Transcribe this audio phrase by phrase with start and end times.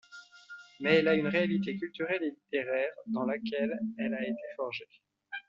[0.79, 4.89] Mais elle a une réalité culturelle et littéraire, dans laquelle elle a été forgée.